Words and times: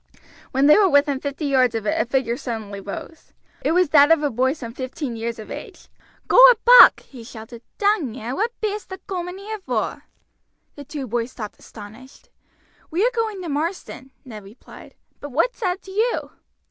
When 0.49 0.65
they 0.65 0.75
were 0.75 0.89
within 0.89 1.19
fifty 1.19 1.45
yards 1.45 1.75
of 1.75 1.85
it 1.85 2.01
a 2.01 2.07
figure 2.07 2.35
suddenly 2.35 2.79
rose. 2.79 3.33
It 3.61 3.73
was 3.73 3.89
that 3.89 4.11
of 4.11 4.23
a 4.23 4.31
boy 4.31 4.53
some 4.53 4.73
fifteen 4.73 5.15
years 5.15 5.37
of 5.37 5.51
age. 5.51 5.89
"Goa 6.27 6.55
back," 6.65 7.01
he 7.01 7.23
shouted; 7.23 7.61
"dang 7.77 8.15
yer, 8.15 8.33
what 8.33 8.51
be'est 8.61 8.91
a 8.91 8.97
cooming 9.05 9.37
here 9.37 9.59
vor?" 9.63 10.05
The 10.73 10.85
two 10.85 11.05
boys 11.05 11.29
stopped 11.31 11.59
astonished. 11.59 12.29
"We 12.89 13.05
are 13.05 13.11
going 13.13 13.43
to 13.43 13.49
Marsden," 13.49 14.09
Ned 14.25 14.43
replied; 14.43 14.95
"but 15.19 15.31
what's 15.31 15.59
that 15.59 15.83
to 15.83 15.91
you?" 15.91 16.31